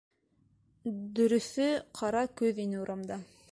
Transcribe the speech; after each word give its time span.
Дөрөҫө, 1.19 1.69
ҡара 2.01 2.25
көҙ 2.43 2.65
ине 2.67 2.83
урамда. 2.87 3.23